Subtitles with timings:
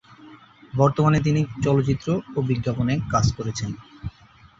[0.73, 2.07] বর্তমানে তিনি চলচ্চিত্র
[2.35, 3.71] ও বিজ্ঞাপনে কাজ করেছেন।